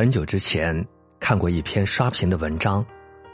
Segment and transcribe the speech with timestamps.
[0.00, 0.74] 很久之前
[1.18, 2.82] 看过一篇刷屏的文章，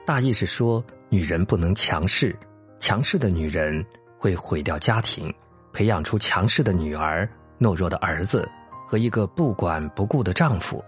[0.05, 2.37] 大意是说女人不能强势，
[2.81, 3.87] 强势的女人
[4.19, 5.33] 会毁掉家庭，
[5.73, 7.25] 培养出强势的女儿、
[7.61, 8.49] 懦弱的儿子
[8.85, 10.85] 和一个不管不顾的丈夫，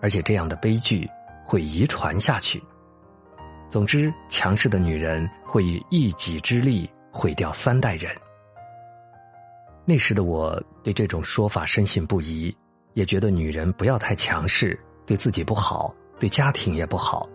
[0.00, 1.08] 而且这样的悲剧
[1.44, 2.60] 会遗传下去。
[3.70, 8.12] 总之，强势的女人会以一己之力毁掉三代人。
[9.84, 12.52] 那时的我对这种说法深信不疑，
[12.94, 17.28] 也觉得女人不要太强势，对自己不好，对家庭也不好，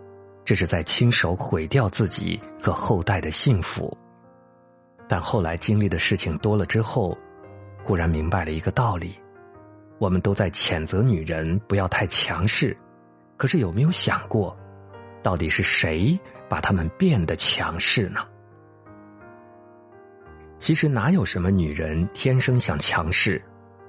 [0.44, 3.96] 这是在亲手毁掉自己和后代的幸福。
[5.08, 7.16] 但后来经历的事情多了之后，
[7.82, 9.18] 忽然明白了一个道理：
[9.98, 12.76] 我们都在谴责女人不要太强势，
[13.36, 14.56] 可是有没有想过，
[15.22, 16.18] 到底是谁
[16.48, 18.20] 把她们变得强势呢？
[20.58, 23.42] 其实哪有什么女人天生想强势，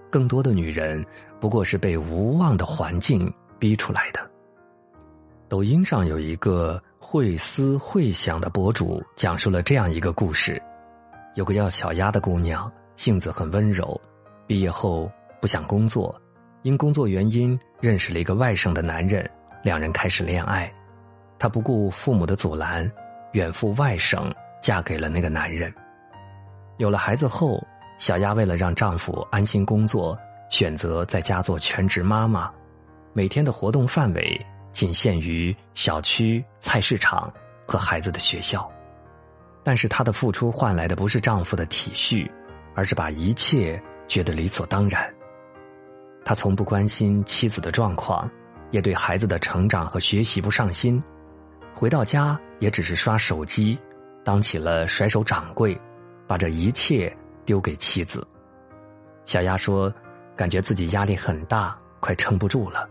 [0.10, 1.06] 更多的女人
[1.40, 3.32] 不过是被无望的环境
[3.64, 4.20] 逼出来的。
[5.48, 10.62] 抖音上有一个会思会想的博主，讲述了这样一个故事：
[11.36, 13.98] 有个叫小丫的姑娘，性子很温柔，
[14.46, 16.14] 毕业后不想工作，
[16.64, 19.32] 因工作原因认识了一个外省的男人，
[19.64, 20.70] 两人开始恋爱。
[21.40, 22.92] 她不顾父母的阻拦，
[23.32, 24.30] 远赴外省，
[24.62, 25.74] 嫁给了那个男人。
[26.80, 27.66] 有了孩子后，
[27.98, 30.20] 小丫为了让丈夫安心工作，
[30.50, 32.52] 选择在家做全职妈妈，
[33.14, 37.32] 每天的活动范围仅限于小区、菜市场
[37.66, 38.70] 和孩子的学校。
[39.64, 42.30] 但是她的付出换来的不是丈夫的体恤，
[42.76, 45.14] 而是把一切觉得理所当然。
[46.26, 48.30] 她从不关心妻子的状况，
[48.72, 51.02] 也对孩子的成长和学习不上心，
[51.74, 53.78] 回到家也只是刷手机，
[54.24, 55.80] 当起了甩手掌柜。
[56.26, 57.14] 把这一切
[57.46, 58.26] 丢给妻子，
[59.26, 59.94] 小丫说
[60.38, 62.90] ：“感觉自己压力很大，快撑不住了。”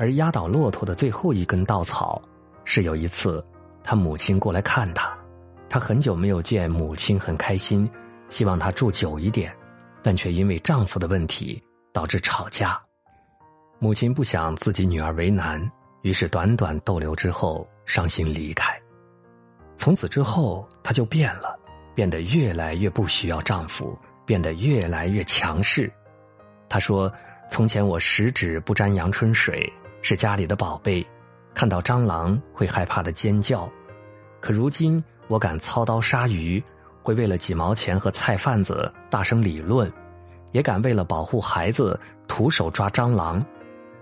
[0.00, 2.22] 而压倒骆驼的最后一根稻草，
[2.64, 3.44] 是有一次，
[3.84, 5.14] 他母亲过来看他，
[5.68, 7.86] 他很久没有见母亲，很开心，
[8.30, 9.54] 希望他住久一点，
[10.02, 11.62] 但却因为丈夫的问题
[11.92, 12.80] 导致吵架。
[13.78, 18.74] 母亲不想自己女儿为难，于是短短逗留之后，伤心离开。
[19.74, 21.54] 从此之后，她就变了。
[21.92, 23.94] 变得越来越不需要丈夫，
[24.24, 25.92] 变得越来越强势。
[26.70, 27.12] 她说
[27.50, 29.70] ：“从前我十指不沾阳春水，
[30.02, 31.06] 是家里的宝贝，
[31.54, 33.70] 看到蟑螂会害怕的尖叫。
[34.40, 36.62] 可如今我敢操刀杀鱼，
[37.02, 39.92] 会为了几毛钱和菜贩子大声理论，
[40.52, 43.44] 也敢为了保护孩子徒手抓蟑螂。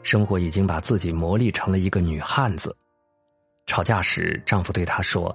[0.02, 2.74] 生活已经把自己磨砺成了一个女汉子。”
[3.66, 5.34] 吵架时，丈夫对她说。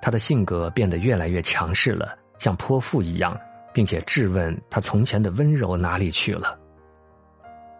[0.00, 3.38] 她的性格变得越来越强势了，像泼妇一样，
[3.72, 6.58] 并且质问她从前的温柔哪里去了。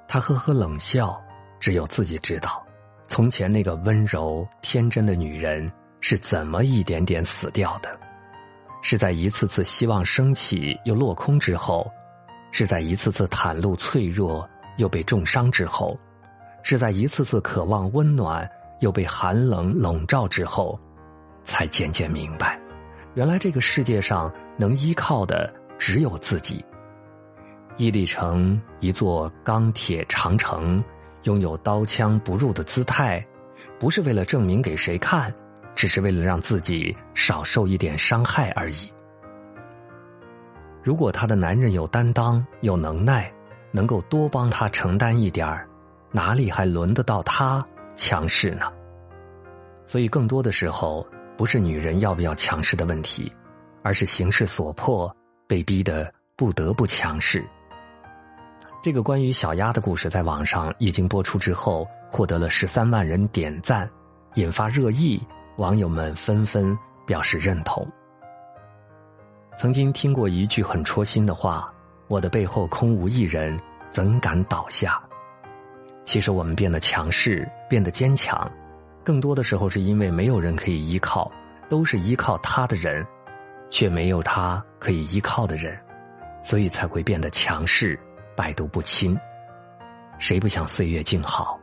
[0.07, 1.21] 她呵呵冷笑，
[1.63, 2.61] 只有自己知道，
[3.07, 7.89] 从前那个温柔天真的女人是怎么一点点死掉的，
[8.83, 11.89] 是在一次次希望升起又落空之后，
[12.51, 14.45] 是在一次次袒露脆弱
[14.77, 15.97] 又被重伤之后，
[16.65, 20.77] 是在一次次渴望温暖又被寒冷笼罩之后。
[21.45, 22.57] 才渐渐明白，
[23.15, 26.65] 原来这个世界上能依靠的只有自己。
[27.77, 30.83] 屹立成一座钢铁长城，
[31.25, 33.25] 拥有刀枪不入的姿态，
[33.79, 35.33] 不是为了证明给谁看，
[35.75, 38.93] 只是为了让自己少受一点伤害而已。
[40.83, 43.33] 如果她的男人有担当、有能耐，
[43.71, 45.69] 能够多帮她承担一点儿，
[46.11, 48.73] 哪里还轮得到她强势呢？
[49.87, 51.07] 所以，更多的时候。
[51.35, 53.33] 不是女人要不要强势的问题，
[53.83, 55.13] 而是形势所迫，
[55.49, 57.45] 被逼得不得不强势。
[58.83, 63.89] 这个关于小鸭的故事在网上一经播出之后，获得了十三万人点赞，
[64.35, 65.23] 引发热议，
[65.57, 66.77] 网友们纷纷
[67.07, 67.87] 表示认同。
[69.57, 71.73] 曾经听过一句很戳心的话
[72.09, 73.57] ：“我的背后空无一人，
[73.89, 75.01] 怎敢倒下？”
[76.03, 78.51] 其实我们变得强势，变得坚强。
[79.05, 81.31] 更多的时候是因为没有人可以依靠，
[81.69, 83.07] 都是依靠他的人，
[83.71, 85.79] 却没有他可以依靠的人，
[86.43, 87.97] 所以才会变得强势、
[88.37, 89.19] 百毒不侵。
[90.19, 91.59] 谁不想岁月静好？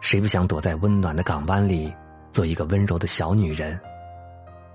[0.00, 1.94] 谁不想躲在温暖的港湾里
[2.32, 3.78] 做一个温柔的小女人？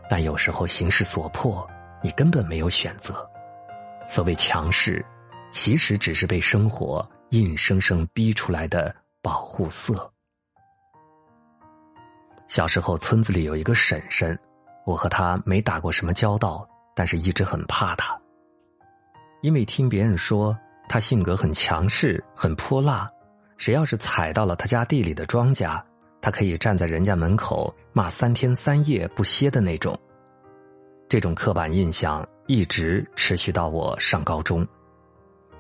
[0.08, 1.68] 但有时候形势所迫，
[2.04, 3.28] 你根本没有选择。
[4.08, 5.04] 所谓强势，
[5.52, 10.12] 其实只是被生活硬生生逼出来的保护色。
[12.48, 14.38] 小时候，村子里有一个婶婶，
[14.86, 18.16] 我和她没打过什么交道，但是一直很怕她。
[19.42, 20.56] 因为听别人说
[20.88, 23.10] 他性格很强势、很泼辣，
[23.58, 25.82] 谁要是踩到了他家地里的庄稼，
[26.22, 29.98] 他可以站在人家门口骂三天三夜不歇的那种。
[31.08, 34.68] 这种刻板印象一直持续到我上高中。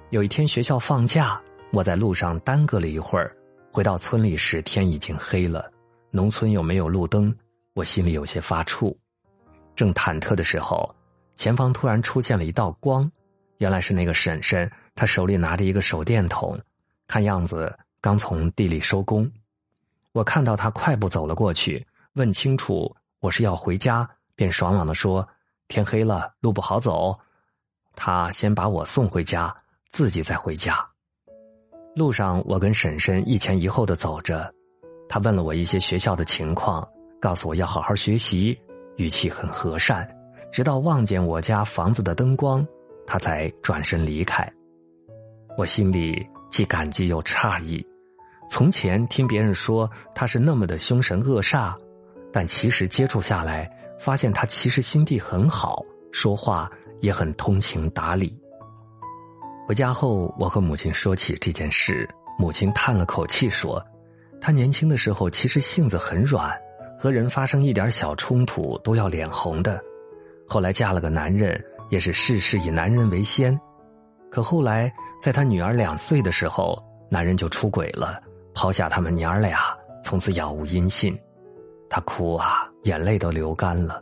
[0.10, 1.39] 有一天学校放假，
[1.72, 3.36] 我在路上耽搁了一会儿，
[3.72, 5.69] 回到村里时天已经黑了，
[6.12, 7.36] 农村又没有路灯，
[7.74, 8.95] 我心里有些发怵。
[9.75, 10.95] 正忐忑的时候，
[11.36, 13.12] 前方突然出现了一道光，
[13.57, 16.57] 原来是那个婶婶，他手里拿着一个手电筒，
[17.06, 19.30] 看样子刚从地里收工。
[20.13, 25.27] 我看到他快步走了过去，问清楚我是要回家，便爽朗的说
[25.68, 27.19] ：“天黑了，路不好走。”
[27.94, 29.53] 他先把我送回家，
[29.89, 30.86] 自己再回家。
[31.94, 34.53] 路上，我跟婶婶一前一后的走着，
[35.09, 36.88] 他问了我一些学校的情况，
[37.19, 38.57] 告诉我要好好学习。
[38.98, 40.09] 语气很和善，
[40.53, 42.65] 直到望见我家房子的灯光，
[43.06, 44.50] 他才转身离开。
[45.57, 47.85] 我心里既感激又诧异。
[48.49, 51.73] 从前听别人说他是那么的凶神恶煞，
[52.31, 53.69] 但其实接触下来，
[53.99, 56.69] 发现他其实心地很好，说话
[57.01, 58.37] 也很通情达理。
[59.67, 62.07] 回家后，我和母亲说起这件事，
[62.37, 63.83] 母亲叹了口气说
[64.39, 66.55] ：“他年轻的时候其实性子很软。”
[66.97, 69.83] 和人发生一点小冲突都要脸红的，
[70.47, 73.59] 后来嫁了个男人，也是事事以男人为先。
[74.31, 74.91] 可后来
[75.21, 78.21] 在他女儿两岁的时候，男人就出轨了，
[78.53, 81.17] 抛下他们娘儿俩，从此杳无音信。
[81.89, 84.01] 他哭啊，眼泪都流干了。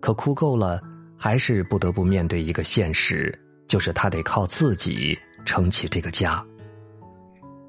[0.00, 0.80] 可哭够了，
[1.16, 6.44] 还是不得不面对一个现实，就是他得靠自己撑起这个家。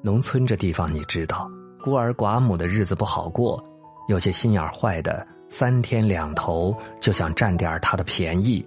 [0.02, 1.50] 农村这地方你知道，
[1.82, 3.62] 孤儿寡母的日子不好过。
[4.08, 8.66] 有些心眼坏的，三天两头就想占点他的便宜。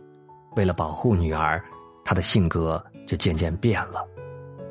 [0.55, 1.63] 为了保护女儿，
[2.03, 4.05] 他的性格就渐渐变了。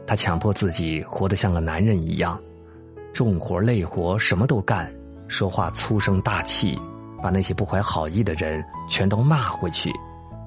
[0.08, 2.40] 他强迫自己活得像个男人一样，
[3.12, 4.90] 重活累活什么都干，
[5.28, 6.76] 说话粗声大气，
[7.22, 9.92] 把那些不怀好意的人全都骂回去。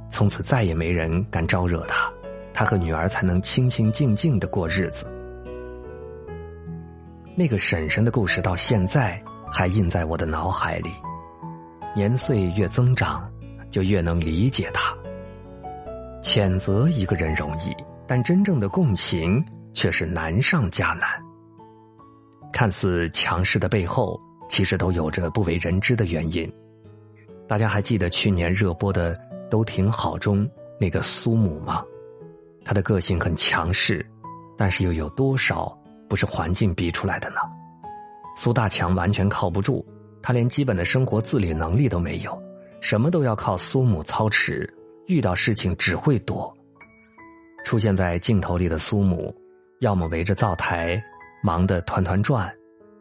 [0.09, 2.11] 从此再也没人敢招惹他，
[2.53, 5.05] 他和女儿才能清清静静的过日子。
[7.35, 9.21] 那个婶婶的故事到现在。
[9.53, 10.91] 还印在我的脑海里。
[11.93, 13.29] 年岁越增长，
[13.69, 14.95] 就越能理解他。
[16.23, 17.75] 谴责一个人容易，
[18.07, 19.43] 但真正的共情
[19.73, 21.07] 却是难上加难。
[22.51, 24.19] 看似强势的背后，
[24.49, 26.51] 其实都有着不为人知的原因。
[27.47, 29.15] 大家还记得去年热播的
[29.49, 30.49] 《都挺好》中
[30.79, 31.83] 那个苏母吗？
[32.63, 34.05] 她的个性很强势，
[34.57, 35.77] 但是又有多少
[36.09, 37.37] 不是环境逼出来的呢？
[38.37, 39.85] 苏大强完全靠不住，
[40.21, 42.41] 他连基本的生活自理能力都没有，
[42.79, 44.71] 什么都要靠苏母操持，
[45.07, 46.55] 遇到事情只会躲。
[47.63, 49.35] 出现在镜头里的苏母，
[49.79, 51.01] 要么围着灶台
[51.43, 52.51] 忙得团团转，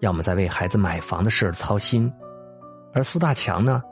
[0.00, 2.12] 要么在为孩子买房的事操心，
[2.92, 3.82] 而苏大强呢，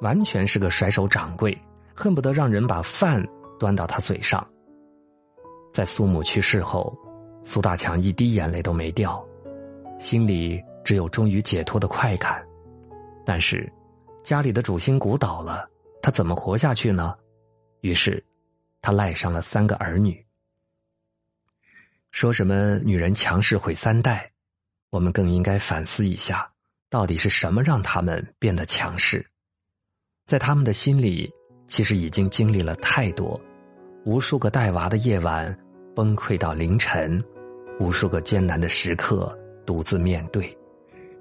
[0.00, 1.56] 完全是个甩手掌柜，
[1.94, 3.24] 恨不得让人把饭
[3.58, 4.46] 端到他嘴上。
[5.72, 6.96] 在苏母去世后，
[7.44, 9.24] 苏大强一滴眼泪都没掉，
[9.98, 10.62] 心里。
[10.82, 12.42] 只有终于解脱的快感，
[13.24, 13.70] 但是
[14.24, 15.68] 家里的主心骨倒了，
[16.00, 17.14] 他怎么活下去呢？
[17.82, 18.20] 于是
[18.82, 20.24] 他赖上了三个儿女。
[22.10, 24.30] 说什么女人强势毁三代，
[24.90, 26.50] 我们更应该反思一下，
[26.88, 29.24] 到底是什么让他们变得强势？
[30.26, 31.30] 在他们的心里，
[31.68, 33.40] 其实已经经历了太多，
[34.04, 35.56] 无数个带娃的夜晚，
[35.94, 37.22] 崩溃到凌晨，
[37.78, 40.56] 无数个艰难的时刻，独自面对。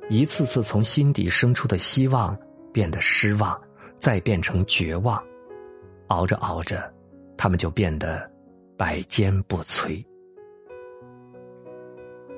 [0.09, 2.35] 一次次从心底生出的希望
[2.73, 3.59] 变得失望，
[3.99, 5.23] 再变成绝望，
[6.07, 6.91] 熬着熬着，
[7.41, 8.29] 他们就变得
[8.77, 10.03] 百坚不摧。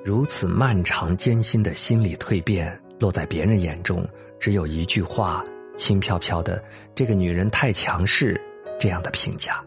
[0.04, 5.44] 如此漫长艰辛的心理蜕变，落在别人眼中，只有一句话，
[5.76, 6.62] 轻飘飘的
[6.94, 8.40] ：“这个女人太强势。”
[8.78, 9.60] 这样的评价。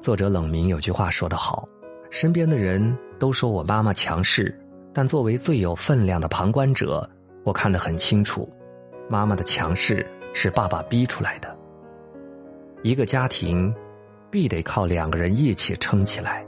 [0.00, 1.68] 作者冷明有句话说得好
[2.10, 4.52] ：“身边的人都说我妈妈强势。”
[4.92, 7.08] 但作为最有分量的旁观者，
[7.44, 8.52] 我看得很清楚，
[9.08, 10.04] 妈妈的强势
[10.34, 11.56] 是爸爸逼出来的。
[12.82, 13.72] 一个家庭，
[14.32, 16.42] 必得靠两个人一起撑起来。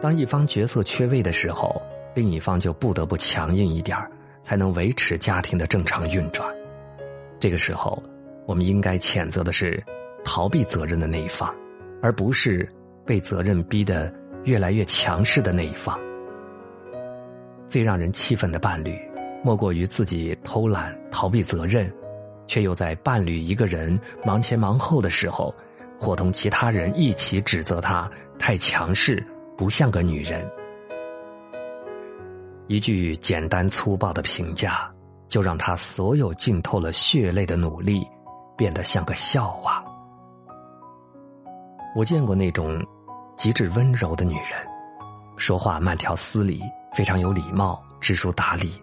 [0.00, 1.82] 当一方角色缺位的时候，
[2.14, 3.98] 另一方就不得不强硬一点
[4.40, 6.48] 才能维持家庭的正常运转。
[7.40, 8.00] 这个时候，
[8.46, 9.82] 我们应该谴责的是
[10.24, 11.52] 逃避责任的那一方，
[12.00, 12.68] 而不是
[13.04, 14.14] 被责任逼得
[14.44, 15.98] 越来越强势的那一方。
[17.66, 18.96] 最让人气愤的伴侣，
[19.42, 21.92] 莫过于自己偷懒逃避责任，
[22.46, 25.52] 却又在伴侣一个人忙前忙后的时候，
[26.04, 28.08] 伙同其他人一起指责他
[28.38, 30.46] 太强势，不像个女人。
[32.66, 34.90] 一句简单粗暴的评价，
[35.28, 38.06] 就让他所有浸透了血泪的努力
[38.56, 39.82] 变得像个笑话。
[41.96, 42.84] 我见过那种
[43.36, 44.46] 极致温柔的女人，
[45.36, 46.60] 说话慢条斯理，
[46.94, 48.82] 非常有礼貌，知书达理。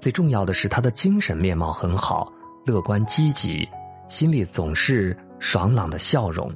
[0.00, 2.32] 最重要的是，她的精神面貌很好，
[2.66, 3.68] 乐观积极，
[4.08, 6.54] 心里总是爽朗的笑容。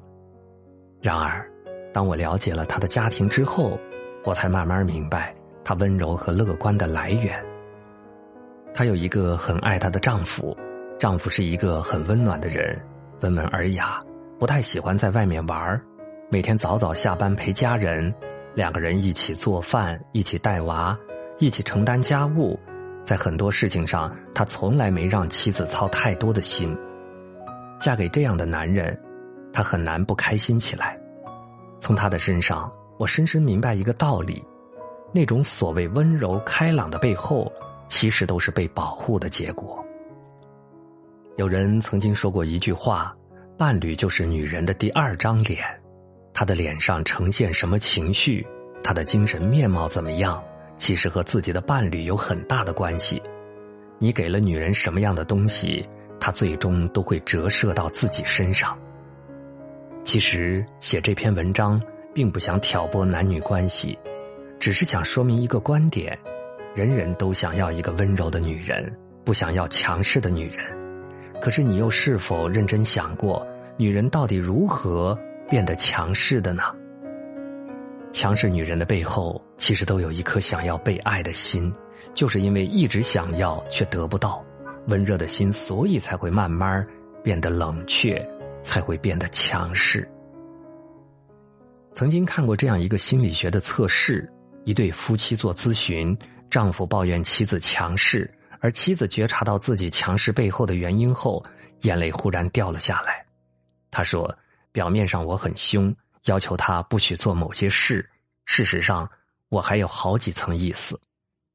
[1.01, 1.45] 然而，
[1.93, 3.77] 当我了解了他的家庭之后，
[4.25, 5.35] 我才慢慢明白。
[5.65, 7.43] 她温柔和乐观的来源。
[8.75, 10.55] 她有一个很爱她的丈夫，
[10.99, 12.79] 丈夫是一个很温暖的人，
[13.23, 13.99] 温文尔雅，
[14.39, 15.81] 不太喜欢在外面玩
[16.31, 18.15] 每天早早下班陪家人，
[18.55, 20.99] 两个人一起做饭，一起带娃，
[21.39, 22.61] 一起承担家务，
[23.03, 26.77] 在很多事情上，他从来没让妻子操太多的心。
[27.85, 28.99] 嫁给这样的男人，
[29.53, 30.99] 她很难不开心起来。
[31.79, 34.43] 从他的身上，我深深明白一个道理。
[35.13, 37.53] 那种所谓温柔开朗的背后，
[37.87, 39.85] 其实都是被保护的结果。
[41.37, 43.15] 有人曾经说过一句话
[43.59, 45.63] ：“伴侣就是女人的第二张脸，
[46.33, 48.47] 她的脸上呈现什么情绪，
[48.83, 50.43] 她的精神面貌怎么样，
[50.79, 53.23] 其实和自己的伴侣有很大的关系。
[53.99, 55.87] 你给了女人什么样的东西，
[56.25, 58.75] 他最终都会折射到自己身上。”
[60.05, 61.79] 其实写这篇文章，
[62.15, 63.99] 并不想挑拨男女关系。
[64.59, 66.19] 只是想说明一个观点：
[66.75, 68.91] 人人都想要一个温柔的女人，
[69.23, 70.65] 不想要强势的女人。
[71.43, 75.19] 可是你又是否认真想过，女人到底如何
[75.51, 76.63] 变得强势的呢？
[78.13, 81.71] 强势女人的背后，其实都有一颗想要被爱的心，
[82.15, 84.43] 就是因为一直想要却得不到，
[84.87, 86.87] 温热的心，所以才会慢慢
[87.23, 88.27] 变得冷却，
[88.63, 90.09] 才会变得强势。
[91.93, 94.31] 曾经看过这样一个心理学的测试。
[94.67, 96.17] 一对夫妻做咨询，
[96.49, 101.45] 丈夫抱怨妻子强势，而妻子觉察到自己强势背后的原因后，
[101.83, 103.23] 眼泪忽然掉了下来。
[103.91, 104.35] 他说
[104.73, 108.09] ：“表面上我很凶，要求他不许做某些事，
[108.47, 109.07] 事实上
[109.51, 110.99] 我还有好几层意思。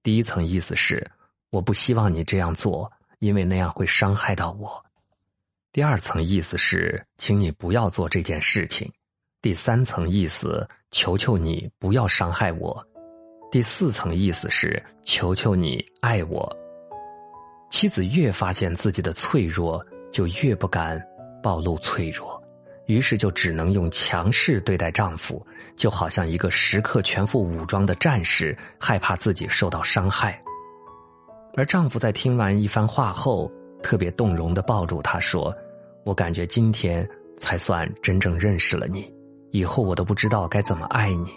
[0.03, 1.03] 第一层意思是
[1.49, 4.69] 我不希望你这样做，因为那样会伤害到我；
[5.71, 8.89] 第二层意思是请你不要做这件事情；
[9.41, 12.85] 第三层意思求求你不要伤害我。”
[13.51, 16.55] 第四层意思是求求你爱我。
[17.71, 21.03] 妻子越发现自己的脆弱，就越不敢
[21.41, 22.39] 暴露脆弱，
[22.85, 25.43] 于是就只能用强势对待丈夫，
[25.75, 30.39] 就好像一个时刻全副武装的战士，害怕自己受到伤害。
[31.59, 33.51] 而丈夫在听完一番话后，
[33.83, 35.53] 特别动容的抱住她说
[36.05, 39.13] ：“我感觉今天才算真正认识了你，
[39.51, 41.29] 以后我都不知道该怎么爱你。”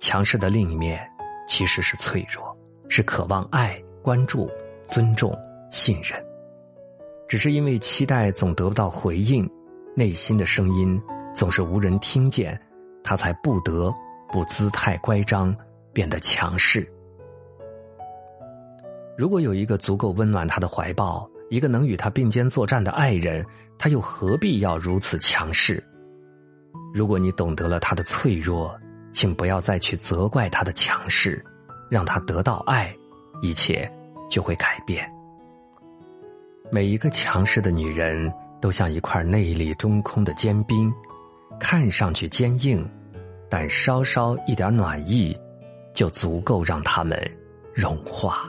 [0.00, 1.06] 强势的另一面，
[1.46, 2.56] 其实是脆弱，
[2.88, 4.50] 是渴望爱、关注、
[4.84, 5.36] 尊重、
[5.70, 6.18] 信任。
[7.28, 9.46] 只是因为期待总得不到回应，
[9.94, 10.98] 内心的声音
[11.34, 12.58] 总是无人听见，
[13.04, 13.92] 他才不得
[14.32, 15.54] 不姿态乖张，
[15.92, 16.90] 变得强势。
[19.18, 23.44] 如果有一个足够温暖他的怀抱，一个能与他并肩作战的爱人，
[23.76, 25.82] 他又何必要如此强势？
[26.94, 28.74] 如果你懂得了他的脆弱。
[29.10, 31.42] 请不要再去责怪他的强势，
[31.90, 32.94] 让他得到爱，
[33.40, 33.90] 一切
[34.30, 35.10] 就会改变。
[36.70, 40.92] 每一个强势的女人都像一块内里中空的坚冰，
[41.58, 42.86] 看上去坚硬，
[43.48, 45.36] 但稍稍一点暖意，
[45.94, 47.18] 就足够让它们
[47.74, 48.48] 融化。